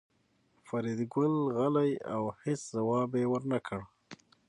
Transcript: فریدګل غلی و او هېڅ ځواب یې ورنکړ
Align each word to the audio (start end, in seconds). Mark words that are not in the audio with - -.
فریدګل 0.67 1.33
غلی 1.57 1.91
و 1.99 2.03
او 2.13 2.23
هېڅ 2.43 2.59
ځواب 2.73 3.09
یې 3.19 3.25
ورنکړ 3.31 3.81